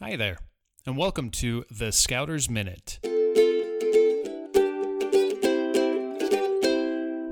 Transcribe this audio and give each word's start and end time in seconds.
Hi 0.00 0.14
there, 0.14 0.38
and 0.86 0.96
welcome 0.96 1.28
to 1.32 1.64
the 1.72 1.90
Scouters 1.90 2.48
Minute. 2.48 3.00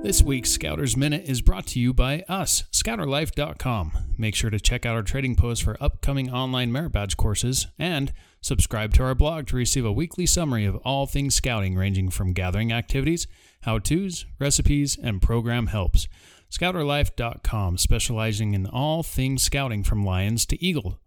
This 0.02 0.20
week's 0.20 0.50
Scouters 0.50 0.96
Minute 0.96 1.28
is 1.28 1.42
brought 1.42 1.68
to 1.68 1.78
you 1.78 1.94
by 1.94 2.24
us, 2.28 2.64
scouterlife.com. 2.72 3.92
Make 4.18 4.34
sure 4.34 4.50
to 4.50 4.58
check 4.58 4.84
out 4.84 4.96
our 4.96 5.04
trading 5.04 5.36
post 5.36 5.62
for 5.62 5.76
upcoming 5.80 6.28
online 6.28 6.72
merit 6.72 6.90
badge 6.90 7.16
courses 7.16 7.68
and 7.78 8.12
subscribe 8.40 8.92
to 8.94 9.04
our 9.04 9.14
blog 9.14 9.46
to 9.46 9.56
receive 9.56 9.84
a 9.84 9.92
weekly 9.92 10.26
summary 10.26 10.64
of 10.64 10.74
all 10.84 11.06
things 11.06 11.36
scouting, 11.36 11.76
ranging 11.76 12.10
from 12.10 12.32
gathering 12.32 12.72
activities, 12.72 13.28
how 13.60 13.78
to's, 13.78 14.26
recipes, 14.40 14.98
and 15.00 15.22
program 15.22 15.68
helps. 15.68 16.08
Scouterlife.com, 16.50 17.78
specializing 17.78 18.54
in 18.54 18.66
all 18.66 19.04
things 19.04 19.44
scouting 19.44 19.84
from 19.84 20.04
lions 20.04 20.44
to 20.46 20.60
eagle. 20.60 20.98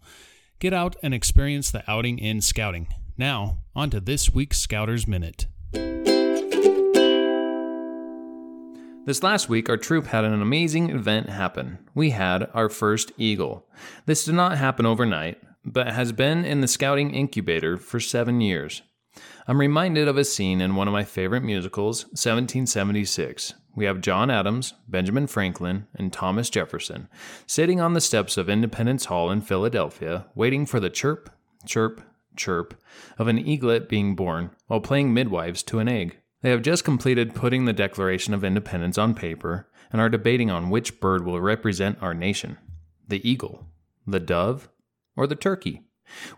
Get 0.59 0.73
out 0.73 0.97
and 1.01 1.13
experience 1.13 1.71
the 1.71 1.89
outing 1.89 2.19
in 2.19 2.41
scouting. 2.41 2.87
Now, 3.17 3.59
on 3.73 3.89
to 3.91 4.01
this 4.01 4.33
week's 4.33 4.59
Scouters 4.59 5.07
Minute. 5.07 5.47
This 9.05 9.23
last 9.23 9.47
week, 9.47 9.69
our 9.69 9.77
troop 9.77 10.07
had 10.07 10.25
an 10.25 10.41
amazing 10.41 10.89
event 10.89 11.29
happen. 11.29 11.79
We 11.95 12.09
had 12.09 12.49
our 12.53 12.67
first 12.67 13.13
eagle. 13.17 13.67
This 14.05 14.25
did 14.25 14.35
not 14.35 14.57
happen 14.57 14.85
overnight, 14.85 15.37
but 15.63 15.87
has 15.87 16.11
been 16.11 16.43
in 16.43 16.59
the 16.59 16.67
scouting 16.67 17.15
incubator 17.15 17.77
for 17.77 18.01
seven 18.01 18.41
years. 18.41 18.81
I'm 19.47 19.59
reminded 19.59 20.07
of 20.07 20.17
a 20.17 20.25
scene 20.25 20.61
in 20.61 20.75
one 20.75 20.87
of 20.87 20.91
my 20.91 21.03
favorite 21.03 21.43
musicals, 21.43 22.05
1776. 22.05 23.53
We 23.75 23.85
have 23.85 24.01
John 24.01 24.29
Adams, 24.29 24.73
Benjamin 24.87 25.27
Franklin, 25.27 25.87
and 25.95 26.11
Thomas 26.11 26.49
Jefferson 26.49 27.07
sitting 27.45 27.79
on 27.79 27.93
the 27.93 28.01
steps 28.01 28.37
of 28.37 28.49
Independence 28.49 29.05
Hall 29.05 29.31
in 29.31 29.41
Philadelphia, 29.41 30.25
waiting 30.35 30.65
for 30.65 30.79
the 30.79 30.89
chirp, 30.89 31.29
chirp, 31.65 32.01
chirp 32.35 32.81
of 33.17 33.27
an 33.27 33.39
eaglet 33.39 33.87
being 33.87 34.15
born 34.15 34.51
while 34.67 34.81
playing 34.81 35.13
midwives 35.13 35.63
to 35.63 35.79
an 35.79 35.87
egg. 35.87 36.17
They 36.41 36.49
have 36.51 36.61
just 36.61 36.85
completed 36.85 37.35
putting 37.35 37.65
the 37.65 37.73
Declaration 37.73 38.33
of 38.33 38.43
Independence 38.43 38.97
on 38.97 39.13
paper 39.13 39.67
and 39.91 40.01
are 40.01 40.09
debating 40.09 40.49
on 40.49 40.69
which 40.69 40.99
bird 40.99 41.25
will 41.25 41.41
represent 41.41 42.01
our 42.01 42.13
nation 42.13 42.57
the 43.07 43.27
eagle, 43.27 43.65
the 44.05 44.19
dove, 44.19 44.69
or 45.15 45.25
the 45.25 45.35
turkey. 45.35 45.81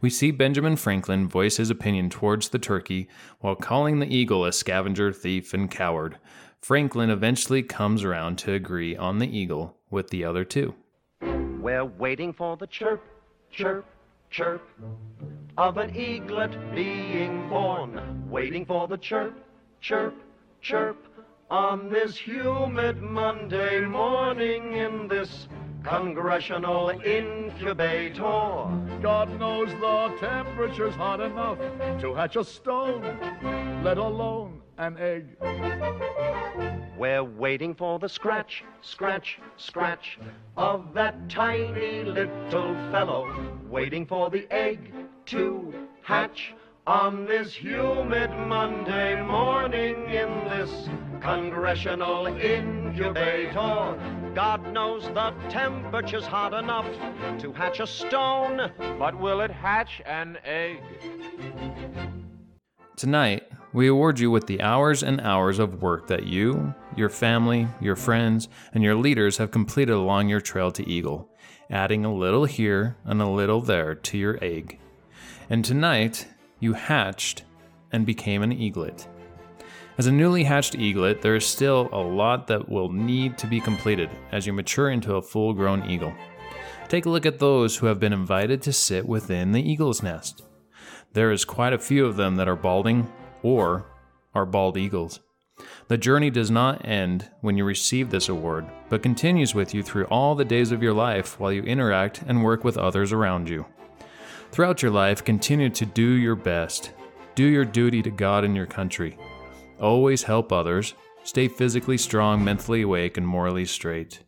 We 0.02 0.10
see 0.10 0.32
Benjamin 0.32 0.76
Franklin 0.76 1.28
voice 1.28 1.58
his 1.58 1.70
opinion 1.70 2.10
towards 2.10 2.50
the 2.50 2.60
turkey 2.60 3.08
while 3.40 3.56
calling 3.56 4.00
the 4.00 4.14
eagle 4.14 4.46
a 4.46 4.52
scavenger, 4.52 5.12
thief, 5.12 5.54
and 5.54 5.70
coward. 5.70 6.18
Franklin 6.62 7.10
eventually 7.10 7.64
comes 7.64 8.04
around 8.04 8.38
to 8.40 8.54
agree 8.54 8.96
on 8.96 9.20
the 9.20 9.38
eagle 9.38 9.78
with 9.90 10.10
the 10.10 10.24
other 10.24 10.44
two. 10.44 10.76
We're 11.22 11.86
waiting 11.86 12.34
for 12.34 12.58
the 12.58 12.68
chirp, 12.68 13.04
chirp, 13.52 13.86
chirp 14.30 14.68
of 15.58 15.78
an 15.78 15.96
eaglet 15.96 16.74
being 16.74 17.50
born. 17.50 18.30
Waiting 18.30 18.66
for 18.66 18.88
the 18.88 18.98
chirp, 18.98 19.36
chirp, 19.80 20.16
chirp 20.62 20.98
on 21.50 21.90
this 21.90 22.16
humid 22.16 23.02
Monday 23.02 23.82
morning 23.82 24.74
in 24.74 25.08
this 25.08 25.48
congressional 25.84 26.90
incubator. 26.90 28.22
God 29.02 29.40
knows 29.40 29.70
the 29.70 30.16
temperature's 30.20 30.96
hot 30.96 31.20
enough 31.20 31.58
to 32.02 32.14
hatch 32.14 32.36
a 32.36 32.44
stone, 32.44 33.04
let 33.84 33.98
alone 33.98 34.62
an 34.78 34.98
egg. 34.98 35.38
We're 36.98 37.24
waiting 37.24 37.74
for 37.74 38.00
the 38.00 38.08
scratch, 38.08 38.64
scratch, 38.82 39.40
scratch 39.58 40.20
of 40.56 40.94
that 40.94 41.30
tiny 41.30 42.04
little 42.04 42.76
fellow. 42.92 43.28
Waiting 43.70 44.06
for 44.06 44.30
the 44.30 44.52
egg 44.52 44.94
to 45.28 45.74
hatch 46.04 46.54
on 46.88 47.26
this 47.26 47.54
humid 47.54 48.32
Monday 48.48 49.22
morning 49.22 49.96
in 50.06 50.30
this 50.50 50.90
congressional 51.22 52.26
incubator. 52.26 54.32
God 54.34 54.74
knows 54.74 55.04
the 55.04 55.32
temperature's 55.50 56.26
hot 56.26 56.56
enough 56.56 56.88
to 57.40 57.54
hatch 57.54 57.82
a 57.82 57.88
stone. 57.88 58.72
But 58.98 59.20
will 59.20 59.42
it 59.42 59.52
hatch 59.52 60.02
an 60.06 60.40
egg? 60.44 60.80
Tonight, 62.96 63.44
we 63.74 63.88
award 63.88 64.20
you 64.20 64.32
with 64.32 64.48
the 64.48 64.62
hours 64.62 65.04
and 65.04 65.22
hours 65.22 65.60
of 65.60 65.84
work 65.84 66.08
that 66.08 66.26
you, 66.26 66.74
your 66.96 67.10
family, 67.10 67.68
your 67.80 67.96
friends, 67.96 68.48
and 68.74 68.84
your 68.84 68.96
leaders 68.96 69.38
have 69.38 69.52
completed 69.52 69.94
along 69.94 70.30
your 70.30 70.42
trail 70.42 70.72
to 70.72 70.90
Eagle, 70.90 71.30
adding 71.70 72.06
a 72.06 72.14
little 72.14 72.46
here 72.46 72.98
and 73.06 73.22
a 73.22 73.30
little 73.30 73.62
there 73.62 73.94
to 73.94 74.18
your 74.18 74.40
egg. 74.42 74.80
And 75.48 75.64
tonight, 75.64 76.26
you 76.62 76.72
hatched 76.72 77.44
and 77.92 78.06
became 78.06 78.42
an 78.42 78.54
eaglet. 78.54 79.08
As 79.98 80.08
a 80.08 80.12
newly 80.12 80.46
hatched 80.46 80.76
eaglet, 80.76 81.22
there 81.22 81.36
is 81.36 81.46
still 81.46 81.90
a 81.92 81.98
lot 81.98 82.48
that 82.48 82.70
will 82.70 82.90
need 82.90 83.38
to 83.40 83.48
be 83.48 83.60
completed 83.60 84.10
as 84.32 84.48
you 84.48 84.54
mature 84.54 84.90
into 84.90 85.16
a 85.16 85.22
full 85.22 85.52
grown 85.52 85.84
eagle. 85.90 86.14
Take 86.88 87.06
a 87.06 87.10
look 87.10 87.26
at 87.26 87.40
those 87.40 87.78
who 87.78 87.88
have 87.88 88.00
been 88.00 88.14
invited 88.14 88.62
to 88.62 88.74
sit 88.74 89.06
within 89.06 89.52
the 89.52 89.62
eagle's 89.62 90.02
nest. 90.02 90.44
There 91.14 91.32
is 91.32 91.44
quite 91.44 91.74
a 91.74 91.78
few 91.80 92.06
of 92.06 92.16
them 92.16 92.38
that 92.38 92.48
are 92.48 92.56
balding 92.56 93.12
or 93.44 93.86
are 94.34 94.46
bald 94.46 94.78
eagles. 94.78 95.20
The 95.88 95.98
journey 95.98 96.30
does 96.30 96.50
not 96.50 96.86
end 96.86 97.30
when 97.42 97.58
you 97.58 97.66
receive 97.66 98.10
this 98.10 98.30
award, 98.30 98.66
but 98.90 99.04
continues 99.04 99.54
with 99.54 99.74
you 99.74 99.84
through 99.84 100.06
all 100.06 100.36
the 100.36 100.46
days 100.46 100.72
of 100.72 100.82
your 100.82 100.94
life 100.94 101.40
while 101.40 101.52
you 101.52 101.64
interact 101.64 102.24
and 102.26 102.44
work 102.44 102.64
with 102.64 102.78
others 102.78 103.12
around 103.12 103.50
you. 103.50 103.66
Throughout 104.52 104.82
your 104.82 104.92
life, 104.92 105.24
continue 105.24 105.70
to 105.70 105.86
do 105.86 106.04
your 106.04 106.36
best. 106.36 106.92
Do 107.36 107.46
your 107.46 107.64
duty 107.64 108.02
to 108.02 108.12
God 108.12 108.44
and 108.44 108.54
your 108.54 108.66
country. 108.66 109.18
Always 109.80 110.24
help 110.24 110.52
others. 110.52 110.94
Stay 111.24 111.48
physically 111.48 111.98
strong, 111.98 112.44
mentally 112.44 112.82
awake, 112.82 113.16
and 113.16 113.26
morally 113.26 113.64
straight. 113.64 114.20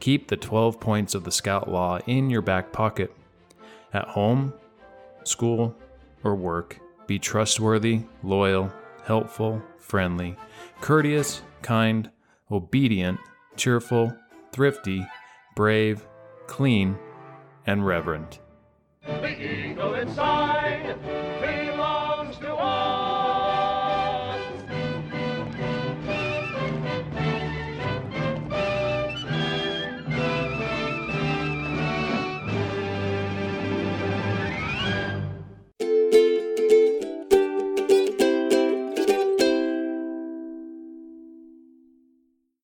Keep 0.00 0.26
the 0.26 0.36
12 0.36 0.80
points 0.80 1.14
of 1.14 1.22
the 1.22 1.30
Scout 1.30 1.70
Law 1.70 2.00
in 2.06 2.30
your 2.30 2.42
back 2.42 2.72
pocket. 2.72 3.14
At 3.92 4.08
home, 4.08 4.54
school, 5.22 5.76
or 6.24 6.34
work, 6.34 6.80
be 7.06 7.20
trustworthy, 7.20 8.02
loyal, 8.24 8.72
helpful, 9.04 9.62
friendly, 9.78 10.36
courteous, 10.80 11.42
kind, 11.62 12.10
obedient, 12.50 13.20
cheerful, 13.56 14.12
thrifty, 14.50 15.06
brave, 15.54 16.04
clean, 16.48 16.98
and 17.66 17.86
reverent. 17.86 18.40
Inside 20.00 20.69